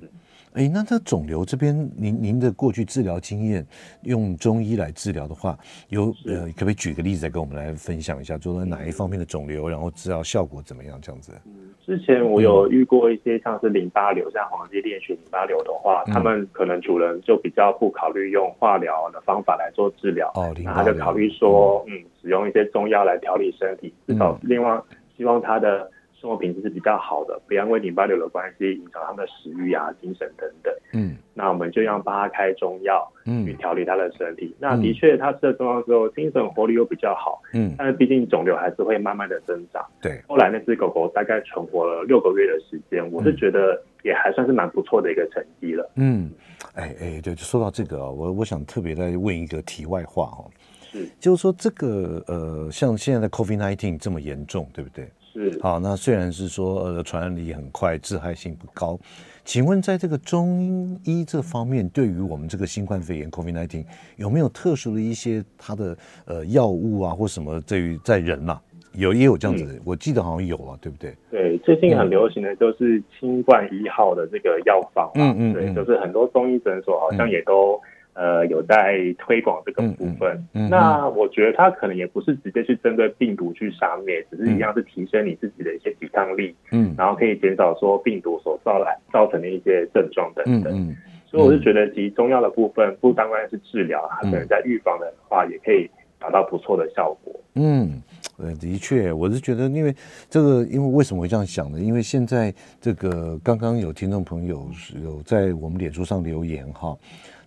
[0.53, 3.65] 哎，那这肿瘤这边，您您的过去治疗经验，
[4.01, 5.57] 用中医来治疗的话，
[5.89, 10.99] 有呃，可不可以举个例子来跟我们来分享一下，做了哪一方面的肿瘤，然后治疗效果怎么样？
[11.01, 11.33] 这样子。
[11.45, 24.81] 嗯，之前我有遇过一些像是淋巴瘤，像黄基链血淋巴瘤的话，他们可能主人就比较不考虑用化疗的方法来做治疗，哦，那他就考虑说，嗯，使用一些中药来调理身体，至少另外
[25.15, 25.89] 希望他的。
[26.19, 30.73] 生活品质是比较好的，不要因为淋巴瘤的关系影响他们的食欲啊、精神等等。
[30.93, 34.47] 嗯，那我们就要帮他开中药，嗯，去调理他的身体。
[34.47, 37.41] 嗯、那的确，他吃了中药之后，精神活力又比较好。
[37.53, 39.85] 嗯，但是毕竟肿瘤还是会慢慢的增长。
[40.01, 45.89] 对，后来那只狗狗大概存活了六个月的时间，我是觉得也还算是蛮不错的一个成绩了。
[45.95, 46.29] 嗯，
[46.73, 50.51] 哎哎，对，说到这个啊，我我想特别再问一个题外话哦，
[50.91, 55.07] 是，就是说这个呃，像现在的 COVID-19 这么严重，对不对？
[55.33, 55.59] 是。
[55.61, 58.99] 好，那虽然是说呃传染力很快，致害性不高，
[59.45, 63.85] 请问在这个中医这方面，对于我们这个新冠肺炎 COVID-19
[64.17, 68.61] 有没有特殊的一些它的呃药物啊或什么对于在人嘛、啊、
[68.93, 71.15] 有也有这样子的，嗯、我记得好像有啊，对不对？
[71.31, 77.79] 对，最近很流行的就是新冠一号的这个药方、啊，嗯嗯，对，就是很多中医诊所好像也都。
[78.19, 80.35] 呃有在推广这个部分。
[80.53, 90.73] 嗯嗯、那我觉得它可能也不是直接去针对病毒去杀灭，只是一样是提升你自己的一些抵抗力，嗯，然后可以减少说病毒所造来造成的一些症状等等。
[90.73, 97.33] 嗯嗯、所以我是觉得，其实中药的部分不单单是治疗，它可能在预防的话也可以达到不错的效果。
[97.55, 98.01] 嗯。
[98.41, 99.93] 呃，的确，我是觉得，因为
[100.29, 101.77] 这个，因为为什么会这样想呢？
[101.77, 104.65] 因为现在这个刚刚有听众朋友
[105.03, 106.95] 有在我们脸书上留言哈，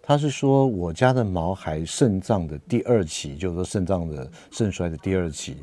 [0.02, 5.56] 他是说我家的毛孩肾脏的第二期，就是说肾脏的肾衰的第二期，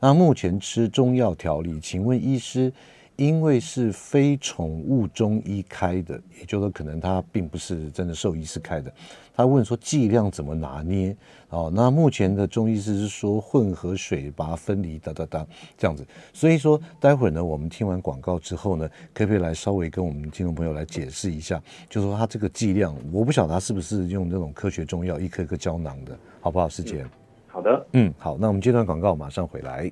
[0.00, 2.72] 那目前吃中药调理，请问医师，
[3.16, 8.92] 因为是非宠物中医开的，也就是说可能他并不是真的兽医师开的。
[9.36, 11.16] 他问说剂量怎么拿捏？
[11.50, 15.46] 哦，那目前的中医师是说混合水把它分离，哒哒哒
[15.76, 16.04] 这样子。
[16.32, 21.62] 所以说，待会儿呢，我们听完广告之后呢，可不可以来稍微跟我们听众朋友来解释一下？
[21.88, 26.68] 就是说他这个剂量，我不晓得他是不是用那种科学中药一颗一颗胶囊的，好不好？
[26.68, 27.10] 师姐、嗯，
[27.46, 29.90] 好的，嗯，好，那我们接段广告，马上回来。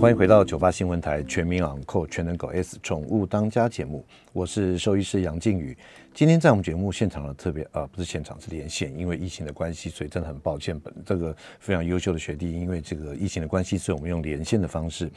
[0.00, 5.76] 欢迎回到九八新闻台全民昂扣全能狗 S 宠物当家节目，我是兽医师杨靖宇。
[6.14, 10.80] 今天在我们节目现场的特别啊，不是现场是连线，因为疫情的关系，所以真的很抱歉。
[10.80, 15.10] 本这个非常优秀的学弟，因为这个疫情的关系，所以我们用连线的方式。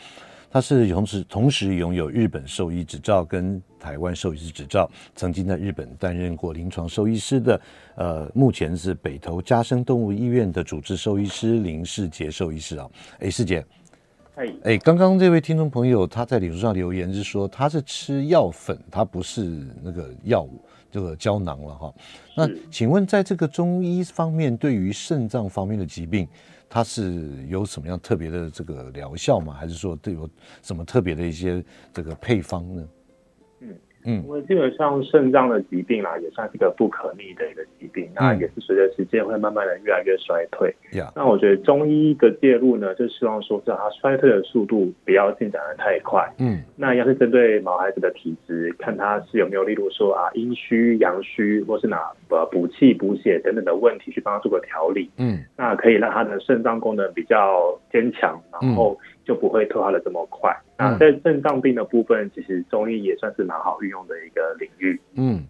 [0.52, 7.62] 他是同时同时拥有日本兽医执照跟台湾兽医师执照，曾经在日本担任过临床兽医师的，
[7.96, 12.90] 呃，目前是北投嘉生动物医院的主治兽医师林世杰兽医师啊。
[13.20, 13.66] 哎，世杰。
[14.36, 20.60] 哎哎，刚刚这位听众朋友他在脸书上留言是说他是吃药粉，他不是那个药物
[20.92, 21.94] 这个胶囊了哈。
[22.36, 26.28] 那请问在这个中医方面，对于肾脏方面的疾病，
[26.68, 29.54] 它是有什么样特别的这个疗效吗？
[29.54, 30.28] 还是说都有
[30.64, 31.64] 什么特别的一些
[31.94, 32.88] 这个配方呢？
[33.60, 33.76] 嗯，
[34.06, 40.74] 因为基本上肾脏的疾病啦，也算是一个不可逆的一个疾病，嗯、那也是随着时间会慢慢的越来越衰退。
[41.16, 46.28] 那我觉得中医的介入呢，就希望说是它衰退的速度不要进展的太快。
[46.38, 55.10] 嗯，那要是针对毛孩子的体质，看他是有没有，例如说啊阴虚、阳虚，或是哪呃补气补血等等的问题，去帮他做个调理。
[55.18, 58.98] 嗯，那可以让他的肾脏功能比较坚强，然后。
[59.26, 60.56] 就不会退化的这么快。
[60.78, 65.00] 那在肾脏病的部分，其实中医也算是蛮好运用的一个领域。
[65.16, 65.46] 嗯，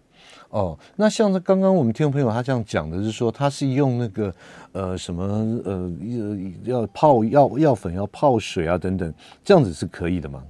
[0.50, 4.34] 哦，那像是刚刚我们听众朋友他这样讲的，是说他是用那个
[4.74, 5.24] 呃什么
[5.66, 5.92] 呃
[6.64, 9.14] 要泡药药粉要泡水啊等等，
[9.44, 10.44] 这样子是可以的吗？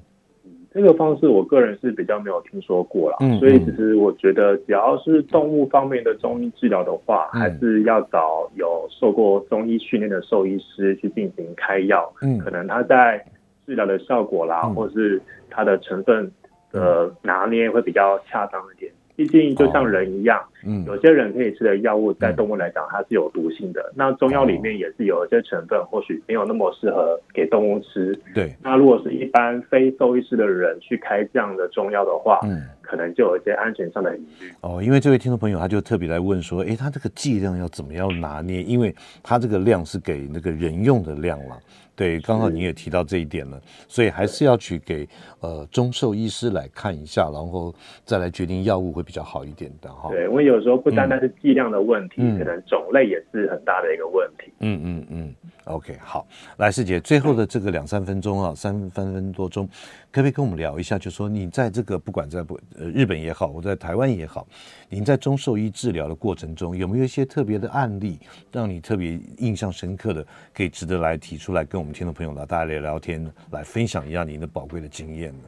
[0.73, 13.23] 这个方式我个人是比较没有听说过啦，嗯、所以其实我觉得只要是动物方面的中医治疗的话，嗯、还是要找有受过中医训练的兽医师去进行开药，嗯，可能他在
[13.65, 16.31] 治疗的效果啦，嗯、或是它的成分
[16.71, 18.91] 的拿捏会比较恰当一点。
[19.15, 23.81] 毕竟就像人一样，哦、嗯，有些人可以吃的药物，在动物来讲它是有毒性的。
[23.89, 28.17] 嗯、那中药里面也是有一些成分，或许没有那么适合给动物吃。
[28.33, 28.53] 对。
[28.61, 34.51] 那如果是一般非兽医师的人去开这样的中药的话，嗯，可能就有一些安全上的疑虑。
[34.61, 38.61] 哦，因为这位听众朋友他就特别来问说，诶，他这个剂量要怎么样拿捏？
[38.63, 41.57] 因为他这个量是给那个人用的量了。
[41.95, 45.07] 对，刚好你也提到这一点了，所以还是要去给
[45.41, 47.71] 呃中兽医师来看一下，然后
[48.03, 50.09] 再来决定药物会比较好一点的哈。
[50.09, 54.51] 对，因为有时候不单单是剂量的问题，嗯、可能种类也是很大的一个问题。
[54.59, 55.35] 嗯嗯嗯。
[55.65, 56.27] OK，好，
[56.57, 59.65] 来师姐，最后的这个两三分钟啊，三三分多钟，
[60.11, 60.99] 可不可以跟我们聊一下？
[60.99, 64.45] 就说你在这个不管在不呃日本也好，我在台湾也好，
[64.89, 68.19] 您在中兽医治疗的过程中，有没有一些特别的案例，
[68.51, 75.45] 让你特别印象深刻的，可以值得来提出来跟我们听众朋友来大家聊聊天，来分享一下您的宝贵的经验呢？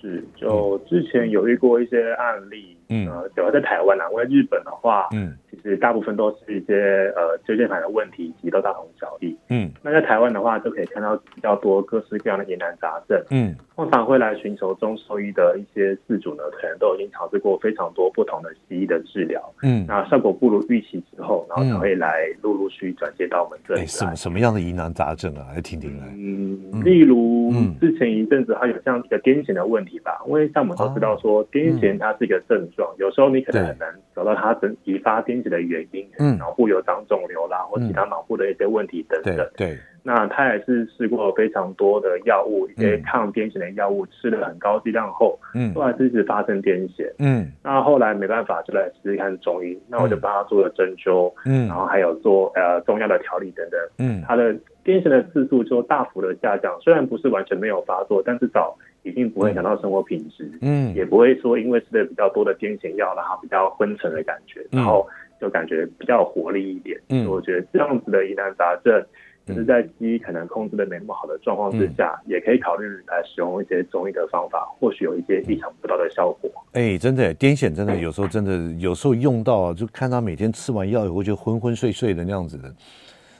[0.00, 5.36] 是，就之前有遇过一些案例，嗯，呃，主要在台湾啊，因为日本的话，嗯。
[5.48, 9.34] 其实大部分都是一些呃椎间盘的问题，其实都大同小异。
[9.48, 13.20] 嗯，那在台湾的话，就可以看到比较多各式各样的疑难杂症。
[13.30, 19.42] 嗯，通常会来寻求中兽医的一些事主呢，可能都已经尝试过非常多不同的西医的治疗。
[19.62, 25.48] 嗯，那效果不如预期之后，然后才会来陆陆续续转接到我们这里什么什么样的疑难杂症啊？
[25.54, 26.06] 来听听来。
[26.14, 39.48] 嗯，例如、嗯、之前一阵子还有像一个癫痫的问题吧，因为像我们都知道说癫痫它是一个症有时候你可能很难找到它引引发癫痫的原因，嗯，脑部有长肿瘤啦，或其他脑部的一些问题等等。
[39.56, 47.10] 对，那他也是试过非常多的药物，一些抗癫痫的药物，吃了很高剂量后，嗯，都还是一直发生癫痫。
[47.18, 49.78] 嗯，那后来没办法，就来试试看中医。
[49.88, 53.80] 那我就帮他做了针灸，嗯，然后还有做呃中药的调理等等。
[53.98, 54.52] 嗯，他的
[54.84, 58.76] 癫痫的次数就大幅的下降，虽然不是完全没有发作，但至少
[59.06, 65.06] 已经不会影响到生活品质，嗯，也不会说因为吃的比较多的癫痫药，然后比较昏沉的感觉，然后
[65.40, 67.00] 就感觉比较有活力一点。
[67.08, 69.04] 嗯，我觉得这样子的疑难杂症。
[69.46, 76.50] 就是在西医可能控制的没那么好的状况之下，嗯、也可以考虑来使用一些中医的方法，或许有一些意想不到的效果。
[76.72, 82.74] 哎、欸，真的，癫痫真的有时候真的有时候用到，就看他每天吃完药以后就昏昏睡睡的那样子的，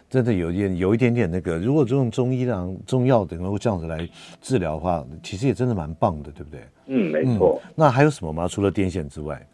[0.09, 1.59] 真的有一点有一点点那个。
[1.59, 4.09] 如果这种中医的中药能够这样子来
[4.41, 6.61] 治疗的话，其实也真的蛮棒的，对不对？
[6.87, 7.73] 嗯，没错、嗯。
[7.75, 8.47] 那还有什么吗？
[8.47, 9.45] 除了癫痫之外？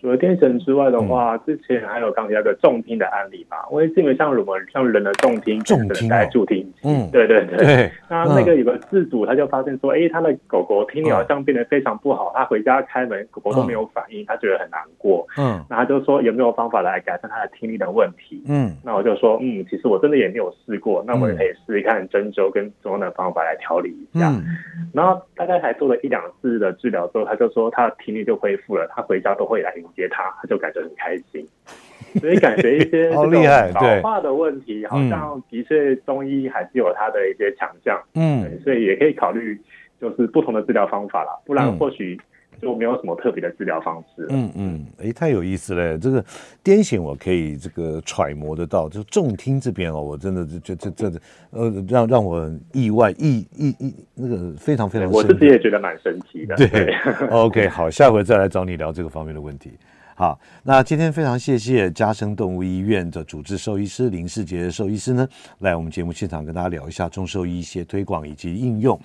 [0.00, 3.66] 除了癫痫之外的话，嗯、之前还有刚提到个重听的案例吧。
[3.70, 7.58] 因为基本像我们像人的重听，重听带助听器，嗯，对对对。
[7.58, 12.32] 对 那那个有个自主，他就发现说，哎、欸，他的狗狗听力好像变得非常不好。
[12.32, 15.26] 嗯、他回家开门，狗狗都没有反应，嗯、他觉得很难过。
[15.36, 18.42] 嗯，那他就说有没有方法来改善他的听力的问题？
[18.48, 24.28] 嗯，那我就说，嗯，其实我真的也没有试过，那我们也可以试试看针灸跟中药的方法来调理一下。
[24.30, 24.44] 嗯、
[24.92, 30.68] 然后大概才做了一两次的治疗之后，他就说他的听力就恢复了，他回家都会来迎接他，他就感。
[30.68, 31.48] 感觉很开心，
[32.20, 33.32] 所以感觉一些 这种
[33.72, 39.58] 老化的问题，好像的确中医还是有它的一些强项，嗯，所以也可以考虑
[39.98, 42.20] 就是不同的治疗方法啦，不然或许
[42.60, 44.26] 就没有什么特别的治疗方式。
[44.30, 46.22] 嗯嗯，哎、欸，太有意思了，这个
[46.64, 56.56] 癫痫我可以这个揣摩得到，就重听这边哦，我真的就这这这呃，让让我意外意意意那个非常非常，我自己也觉得蛮神奇的。
[56.56, 56.94] 对，对，
[57.30, 59.72] OK，好，下回再来找你聊这个方面的问题。
[60.14, 65.28] 好，那今天非常谢谢嘉生动物医院的主治兽医师林世杰兽医师呢，
[65.60, 68.98] 来我们节目现场跟大家聊一下中兽医一些推广以及应用。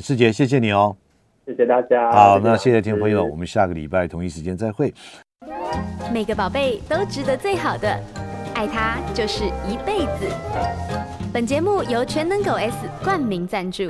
[0.00, 0.96] 世杰，谢谢你哦，
[1.46, 2.10] 谢谢大家。
[2.12, 4.92] 好，那谢谢听众朋友，我们下个礼拜同一时间再会。
[6.12, 7.98] 每个宝贝都值得最好的，
[8.54, 10.28] 爱他就是一辈子。
[11.32, 13.84] 本节目由全能狗 S 冠名赞助。